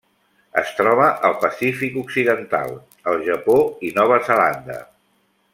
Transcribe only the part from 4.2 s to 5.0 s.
Zelanda.